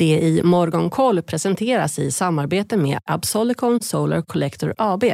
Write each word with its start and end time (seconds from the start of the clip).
Det 0.00 0.20
i 0.20 0.42
Morgonkoll 0.42 1.22
presenteras 1.22 1.98
i 1.98 2.10
samarbete 2.10 2.76
med 2.76 2.98
Absolicon 3.04 3.80
Solar 3.80 4.22
Collector 4.22 4.74
AB 4.78 5.04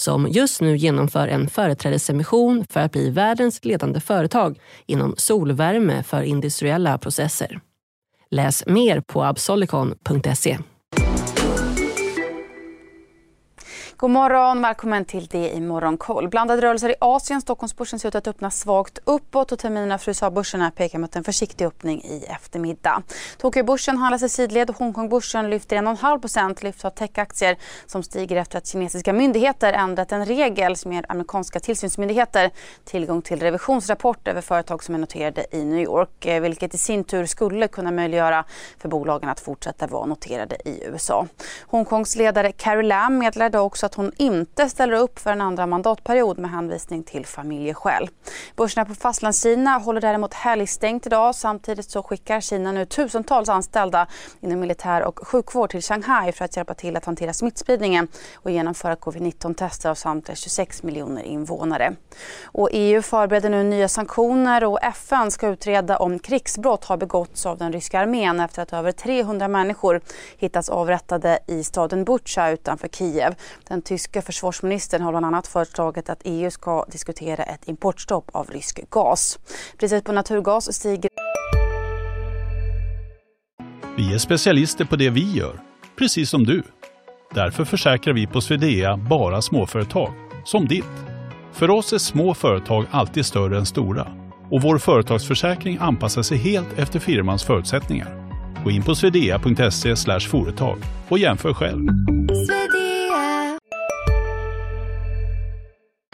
som 0.00 0.28
just 0.28 0.60
nu 0.60 0.76
genomför 0.76 1.28
en 1.28 1.48
företrädesemission 1.48 2.64
för 2.70 2.80
att 2.80 2.92
bli 2.92 3.10
världens 3.10 3.64
ledande 3.64 4.00
företag 4.00 4.58
inom 4.86 5.14
solvärme 5.16 6.02
för 6.02 6.22
industriella 6.22 6.98
processer. 6.98 7.60
Läs 8.30 8.66
mer 8.66 9.00
på 9.00 9.24
absolicon.se. 9.24 10.58
God 13.98 14.10
morgon, 14.10 14.62
välkommen 14.62 15.04
till 15.04 15.26
det 15.26 15.50
i 15.50 15.60
Morgonkoll. 15.60 16.28
Blandade 16.28 16.62
rörelser 16.62 16.88
i 16.88 16.94
Asien. 17.00 17.40
Stockholmsbörsen 17.40 17.98
ser 17.98 18.08
ut 18.08 18.14
att 18.14 18.28
öppna 18.28 18.50
svagt 18.50 18.98
uppåt 19.04 19.52
och 19.52 19.58
terminerna 19.58 19.98
för 19.98 20.10
USA-börserna 20.10 20.70
pekar 20.70 20.98
mot 20.98 21.16
en 21.16 21.24
försiktig 21.24 21.64
öppning 21.64 22.02
i 22.04 22.24
eftermiddag. 22.28 23.02
Tokyobörsen 23.38 23.96
handlas 23.96 24.22
i 24.22 24.28
sidled 24.28 24.70
och 24.70 24.76
Hongkongbörsen 24.76 25.50
lyfter 25.50 25.76
1,5 25.76 26.64
lyft 26.64 26.84
av 26.84 26.90
techaktier 26.90 27.56
som 27.86 28.02
stiger 28.02 28.36
efter 28.36 28.58
att 28.58 28.66
kinesiska 28.66 29.12
myndigheter 29.12 29.72
ändrat 29.72 30.12
en 30.12 30.26
regel 30.26 30.76
som 30.76 30.92
ger 30.92 31.04
amerikanska 31.08 31.60
tillsynsmyndigheter 31.60 32.50
tillgång 32.84 33.22
till 33.22 33.40
revisionsrapport 33.40 34.28
över 34.28 34.40
företag 34.40 34.84
som 34.84 34.94
är 34.94 34.98
noterade 34.98 35.46
i 35.50 35.64
New 35.64 35.80
York, 35.80 36.26
eh, 36.26 36.40
vilket 36.40 36.74
i 36.74 36.78
sin 36.78 37.04
tur 37.04 37.26
skulle 37.26 37.68
kunna 37.68 37.90
möjliggöra 37.90 38.44
för 38.78 38.88
bolagen 38.88 39.28
att 39.28 39.40
fortsätta 39.40 39.86
vara 39.86 40.06
noterade 40.06 40.56
i 40.64 40.84
USA. 40.84 41.26
Hongkongs 41.66 42.16
ledare 42.16 42.52
Carrie 42.52 42.82
Lam 42.82 43.18
meddelade 43.18 43.58
också 43.58 43.85
att 43.86 43.94
hon 43.94 44.12
inte 44.16 44.68
ställer 44.68 44.94
upp 44.94 45.18
för 45.18 45.30
en 45.30 45.40
andra 45.40 45.66
mandatperiod 45.66 46.38
med 46.38 46.50
hänvisning 46.50 47.02
till 47.02 47.26
familjeskäl. 47.26 48.08
Börserna 48.56 48.84
på 48.84 48.94
Fastlandskina 48.94 49.78
håller 49.78 50.00
däremot 50.00 50.34
helgstängt 50.34 51.06
idag. 51.06 51.34
Samtidigt 51.34 51.90
så 51.90 52.02
skickar 52.02 52.40
Kina 52.40 52.72
nu 52.72 52.86
tusentals 52.86 53.48
anställda 53.48 54.06
inom 54.40 54.60
militär 54.60 55.02
och 55.02 55.28
sjukvård 55.28 55.70
till 55.70 55.82
Shanghai 55.82 56.32
för 56.32 56.44
att 56.44 56.56
hjälpa 56.56 56.74
till 56.74 56.96
att 56.96 57.04
hantera 57.04 57.32
smittspridningen 57.32 58.08
och 58.34 58.50
genomföra 58.50 58.96
covid-19-tester 58.96 59.90
av 59.90 59.94
samtliga 59.94 60.36
26 60.36 60.82
miljoner 60.82 61.22
invånare. 61.22 61.94
Och 62.44 62.68
EU 62.72 63.02
förbereder 63.02 63.50
nu 63.50 63.62
nya 63.62 63.88
sanktioner 63.88 64.64
och 64.64 64.82
FN 64.82 65.30
ska 65.30 65.48
utreda 65.48 65.96
om 65.98 66.18
krigsbrott 66.18 66.84
har 66.84 66.96
begåtts 66.96 67.46
av 67.46 67.58
den 67.58 67.72
ryska 67.72 68.00
armén 68.00 68.40
efter 68.40 68.62
att 68.62 68.72
över 68.72 68.92
300 68.92 69.48
människor 69.48 70.00
hittats 70.38 70.68
avrättade 70.68 71.38
i 71.46 71.64
staden 71.64 72.04
Butja 72.04 72.50
utanför 72.50 72.88
Kiev. 72.88 73.34
Den 73.68 73.75
den 73.76 73.82
tyska 73.82 74.22
försvarsministern 74.22 75.02
har 75.02 75.12
bland 75.12 75.26
annat 75.26 75.46
föreslagit 75.46 76.10
att 76.10 76.20
EU 76.24 76.50
ska 76.50 76.84
diskutera 76.84 77.42
ett 77.42 77.68
importstopp 77.68 78.30
av 78.32 78.50
rysk 78.50 78.90
gas. 78.90 79.38
Priset 79.78 80.04
på 80.04 80.12
naturgas 80.12 80.74
stiger. 80.74 81.10
Vi 83.96 84.14
är 84.14 84.18
specialister 84.18 84.84
på 84.84 84.96
det 84.96 85.10
vi 85.10 85.32
gör, 85.32 85.60
precis 85.98 86.30
som 86.30 86.44
du. 86.44 86.62
Därför 87.34 87.64
försäkrar 87.64 88.14
vi 88.14 88.26
på 88.26 88.40
Swedea 88.40 88.96
bara 88.96 89.42
småföretag, 89.42 90.12
som 90.44 90.68
ditt. 90.68 90.96
För 91.52 91.70
oss 91.70 91.92
är 91.92 91.98
små 91.98 92.34
företag 92.34 92.86
alltid 92.90 93.26
större 93.26 93.58
än 93.58 93.66
stora 93.66 94.06
och 94.50 94.62
vår 94.62 94.78
företagsförsäkring 94.78 95.78
anpassar 95.80 96.22
sig 96.22 96.38
helt 96.38 96.78
efter 96.78 96.98
firmans 96.98 97.44
förutsättningar. 97.44 98.32
Gå 98.64 98.70
in 98.70 98.82
på 98.82 98.94
swedea.se 98.94 99.96
företag 100.20 100.78
och 101.08 101.18
jämför 101.18 101.54
själv 101.54 101.88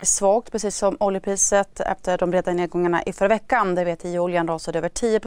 svagt, 0.03 0.53
precis 0.53 0.77
som 0.77 0.97
oljepriset 1.01 1.81
efter 1.81 2.19
de 2.19 2.31
breda 2.31 2.53
nedgångarna 2.53 3.03
i 3.03 3.13
förra 3.13 3.29
veckan. 3.29 3.75
Där 3.75 3.85
VTI-oljan 3.85 4.47
rasade 4.47 4.79
över 4.79 4.89
10 4.89 5.21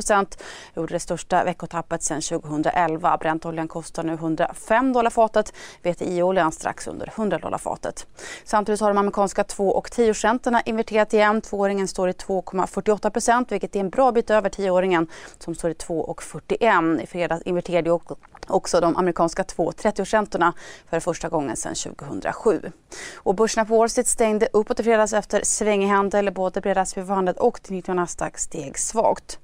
gjorde 0.76 0.94
det 0.94 1.00
största 1.00 1.44
veckotappet 1.44 2.04
sedan 2.04 2.22
2011. 2.22 3.18
Brentoljan 3.18 3.68
kostar 3.68 4.04
nu 4.04 4.14
105 4.14 4.94
dollar 4.94 5.10
fatet, 5.10 5.54
VTI-oljan 5.84 6.52
strax 6.52 6.88
under 6.88 7.14
100 7.16 7.38
dollar 7.38 7.58
fatet. 7.58 8.08
Samtidigt 8.44 8.82
har 8.82 8.90
de 8.90 8.98
amerikanska 8.98 9.44
2 9.44 9.70
och 9.70 9.88
10-räntorna 9.90 10.62
inverterat 10.66 11.14
igen. 11.14 11.42
Tvååringen 11.42 11.88
står 11.88 12.10
i 12.10 12.12
2,48% 12.12 13.46
vilket 13.50 13.76
är 13.76 13.80
en 13.80 13.90
bra 13.90 14.12
bit 14.12 14.30
över 14.30 14.50
tioåringen 14.50 15.08
som 15.40 15.56
står 15.56 15.72
i 15.72 15.74
2,41. 15.74 17.02
I 17.02 17.08
fredags 17.08 17.42
inverterade 17.42 17.90
också 18.48 18.80
de 18.80 18.98
amerikanska 18.98 19.44
2,30-årsräntorna 19.44 20.54
för 20.90 21.00
första 21.00 21.30
gången 21.30 21.56
sedan 21.56 21.76
2007. 21.76 22.72
Och 23.16 23.36
börserna 23.36 23.66
på 23.66 23.78
Wall 23.78 23.90
Street 23.90 24.08
stängde 24.08 24.48
uppåt 24.54 24.80
i 24.80 24.84
fredags 24.84 25.14
efter 25.14 25.42
svängig 25.44 25.88
handel. 25.88 26.32
Både 26.32 26.62
breda 26.62 26.82
S&P 26.82 27.06
500 27.06 27.34
och 27.38 27.60
90 27.72 27.94
Nasdaq 27.94 28.38
steg 28.38 28.80
svagt. 28.80 29.40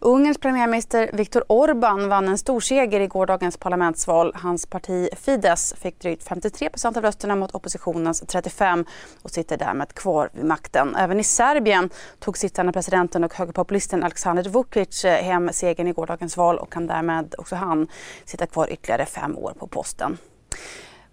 Ungerns 0.00 0.38
premiärminister 0.38 1.10
Viktor 1.12 1.44
Orbán 1.48 2.08
vann 2.08 2.28
en 2.28 2.38
stor 2.38 2.60
seger 2.60 3.00
i 3.00 3.06
gårdagens 3.06 3.56
parlamentsval. 3.56 4.32
Hans 4.34 4.66
parti 4.66 5.08
Fidesz 5.16 5.74
fick 5.80 6.00
drygt 6.00 6.28
53% 6.28 6.96
av 6.96 7.02
rösterna 7.02 7.36
mot 7.36 7.54
oppositionens 7.54 8.22
35 8.26 8.84
och 9.22 9.30
sitter 9.30 9.56
därmed 9.56 9.94
kvar 9.94 10.30
vid 10.32 10.44
makten. 10.44 10.96
Även 10.96 11.20
i 11.20 11.24
Serbien 11.24 11.90
tog 12.18 12.38
sittande 12.38 12.72
presidenten 12.72 13.24
och 13.24 13.34
högerpopulisten 13.34 14.02
Aleksandr 14.04 14.48
Vucic 14.48 15.04
hem 15.04 15.50
segern 15.52 15.86
i 15.86 15.92
gårdagens 15.92 16.36
val 16.36 16.58
och 16.58 16.72
kan 16.72 16.86
därmed 16.86 17.34
också 17.38 17.56
han 17.56 17.88
sitta 18.24 18.43
kvar 18.46 18.72
ytterligare 18.72 19.06
fem 19.06 19.38
år 19.38 19.54
på 19.58 19.66
posten. 19.66 20.18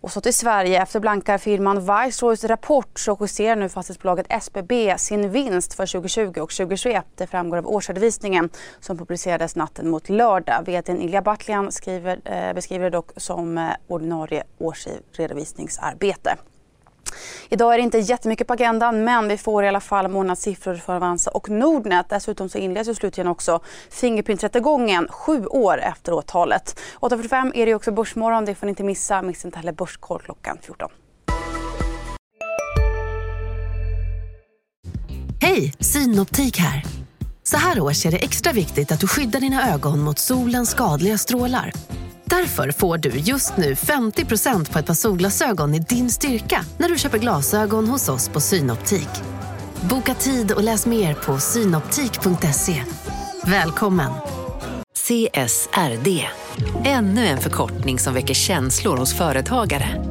Och 0.01 0.11
så 0.11 0.21
till 0.21 0.33
Sverige. 0.33 0.81
Efter 0.81 0.99
blankarfirman 0.99 1.79
Viceroys 1.79 2.43
rapport 2.43 2.99
så 2.99 3.17
justerar 3.21 3.55
nu 3.55 3.69
fastighetsbolaget 3.69 4.25
SBB 4.29 4.97
sin 4.97 5.31
vinst 5.31 5.73
för 5.73 5.85
2020 5.85 6.25
och 6.27 6.51
2021. 6.51 7.05
Det 7.15 7.27
framgår 7.27 7.57
av 7.57 7.67
årsredovisningen 7.67 8.49
som 8.79 8.97
publicerades 8.97 9.55
natten 9.55 9.89
mot 9.89 10.09
lördag. 10.09 10.63
VD 10.65 10.91
Ilja 10.91 11.21
Batljan 11.21 11.71
skriver, 11.71 12.19
eh, 12.25 12.53
beskriver 12.53 12.83
det 12.83 12.89
dock 12.89 13.11
som 13.17 13.57
eh, 13.57 13.69
ordinarie 13.87 14.43
årsredovisningsarbete. 14.57 16.37
Idag 17.49 17.73
är 17.73 17.77
det 17.77 17.83
inte 17.83 17.97
jättemycket 17.97 18.47
på 18.47 18.53
agendan 18.53 19.03
men 19.03 19.27
vi 19.27 19.37
får 19.37 19.63
i 19.63 19.67
alla 19.67 19.79
fall 19.79 20.07
månadssiffror 20.07 20.75
för 20.75 20.95
Avanza 20.95 21.31
och 21.31 21.49
Nordnet. 21.49 22.05
Dessutom 22.09 22.49
så 22.49 22.57
inleds 22.57 22.89
ju 22.89 22.95
slutligen 22.95 23.27
också 23.27 23.59
Fingerprint-rättegången 23.89 25.07
sju 25.09 25.45
år 25.45 25.77
efter 25.79 26.13
åtalet. 26.13 26.79
8.45 26.99 27.51
är 27.55 27.65
det 27.65 27.75
också 27.75 27.91
Börsmorgon, 27.91 28.45
det 28.45 28.55
får 28.55 28.65
ni 28.65 28.69
inte 28.69 28.83
missa. 28.83 29.21
Missa 29.21 29.47
inte 29.47 29.59
heller 29.59 29.71
Börskoll 29.71 30.21
klockan 30.21 30.57
14. 30.61 30.89
Hej, 35.41 35.73
Synoptik 35.79 36.57
här. 36.57 36.83
Så 37.43 37.57
här 37.57 37.81
års 37.81 38.05
är 38.05 38.11
det 38.11 38.17
extra 38.17 38.53
viktigt 38.53 38.91
att 38.91 38.99
du 38.99 39.07
skyddar 39.07 39.39
dina 39.39 39.73
ögon 39.73 39.99
mot 39.99 40.19
solens 40.19 40.69
skadliga 40.69 41.17
strålar. 41.17 41.71
Därför 42.31 42.71
får 42.71 42.97
du 42.97 43.09
just 43.09 43.57
nu 43.57 43.73
50% 43.73 44.71
på 44.71 44.79
ett 44.79 44.85
par 44.85 44.93
solglasögon 44.93 45.75
i 45.75 45.79
din 45.79 46.09
styrka 46.09 46.65
när 46.77 46.89
du 46.89 46.97
köper 46.97 47.17
glasögon 47.17 47.87
hos 47.87 48.09
oss 48.09 48.29
på 48.29 48.39
Synoptik. 48.39 49.09
Boka 49.89 50.13
tid 50.13 50.51
och 50.51 50.63
läs 50.63 50.85
mer 50.85 51.13
på 51.13 51.37
synoptik.se. 51.37 52.83
Välkommen! 53.45 54.11
CSRD, 54.93 56.27
ännu 56.85 57.25
en 57.25 57.37
förkortning 57.37 57.99
som 57.99 58.13
väcker 58.13 58.33
känslor 58.33 58.97
hos 58.97 59.17
företagare. 59.17 60.10